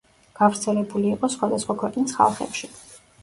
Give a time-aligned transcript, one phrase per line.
[0.37, 2.71] გავრცელებული იყო სხვადასხვა ქვეყნის ხალხებში.